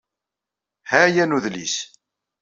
[0.89, 1.75] Ha yan udlis.